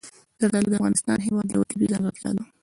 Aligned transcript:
زردالو 0.41 0.69
د 0.71 0.73
افغانستان 0.77 1.17
هېواد 1.27 1.47
یوه 1.53 1.69
طبیعي 1.71 1.91
ځانګړتیا 1.93 2.29
ده. 2.37 2.43